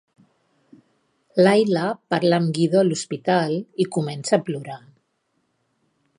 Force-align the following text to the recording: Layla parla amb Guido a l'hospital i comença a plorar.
Layla 1.47 1.83
parla 2.13 2.39
amb 2.43 2.51
Guido 2.59 2.81
a 2.81 2.85
l'hospital 2.89 3.55
i 3.87 3.91
comença 3.99 4.37
a 4.41 4.45
plorar. 4.49 4.81